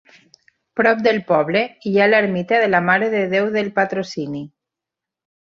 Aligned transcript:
Prop 0.79 1.03
del 1.07 1.19
poble, 1.27 1.61
hi 1.91 1.93
ha 1.97 2.07
l'ermita 2.09 2.63
de 2.63 2.71
la 2.71 2.81
Mare 2.89 3.13
de 3.15 3.21
Déu 3.35 3.53
del 3.59 3.73
Patrocini. 3.79 4.43